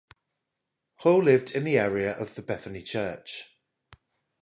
[0.95, 3.51] Hall lived in the area of the Bethany Church.